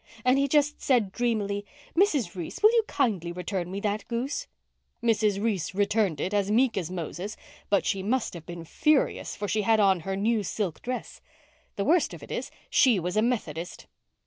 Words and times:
And 0.25 0.39
he 0.39 0.47
just 0.47 0.81
said 0.81 1.11
dreamily. 1.11 1.63
'Mrs. 1.95 2.33
Reese, 2.33 2.63
will 2.63 2.71
you 2.71 2.81
kindly 2.87 3.31
return 3.31 3.69
me 3.69 3.79
that 3.81 4.07
goose?' 4.07 4.47
Mrs. 5.03 5.39
Reese 5.39 5.75
'returned' 5.75 6.19
it, 6.19 6.33
as 6.33 6.49
meek 6.49 6.75
as 6.75 6.89
Moses, 6.89 7.37
but 7.69 7.85
she 7.85 8.01
must 8.01 8.33
have 8.33 8.47
been 8.47 8.65
furious, 8.65 9.35
for 9.35 9.47
she 9.47 9.61
had 9.61 9.79
on 9.79 9.99
her 9.99 10.15
new 10.15 10.41
silk 10.41 10.81
dress. 10.81 11.21
The 11.75 11.85
worst 11.85 12.15
of 12.15 12.23
it 12.23 12.31
is, 12.31 12.49
she 12.71 12.99
was 12.99 13.15
a 13.15 13.21
Methodist." 13.21 13.85